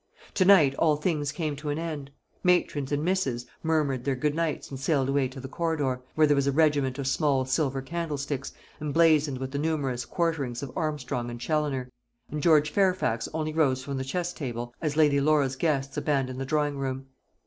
[0.33, 2.09] To night all things came to an end:
[2.43, 6.35] matrons and misses murmured their good nights and sailed away to the corridor, where there
[6.35, 8.51] was a regiment of small silver candlesticks,
[8.81, 11.87] emblazoned with the numerous quarterings of Armstrong and Challoner;
[12.31, 16.45] and George Fairfax only rose from the chess table as Lady Laura's guests abandoned the
[16.45, 17.05] drawing room.